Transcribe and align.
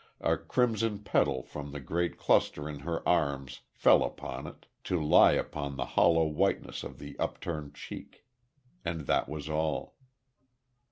A 0.21 0.35
crimson 0.35 1.03
petal 1.03 1.43
from 1.43 1.73
the 1.73 1.79
great 1.79 2.17
cluster 2.17 2.67
in 2.67 2.79
her 2.79 3.07
arms 3.07 3.59
fell 3.71 4.03
upon 4.03 4.47
it, 4.47 4.65
to 4.85 4.99
lie 4.99 5.33
upon 5.33 5.75
the 5.77 5.85
hollow 5.93 6.25
whiteness 6.25 6.83
of 6.83 6.97
the 6.97 7.15
upturned 7.19 7.75
cheek.... 7.75 8.25
And 8.83 9.01
that 9.01 9.29
was 9.29 9.47
all. 9.47 9.95